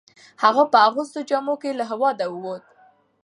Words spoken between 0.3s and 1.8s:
هغه په اغوستو جامو کې